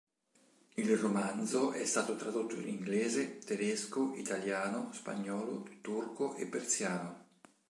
[0.77, 7.25] Il romanzo è stato tradotto in inglese, tedesco, italiano, spagnolo, turco e persiano.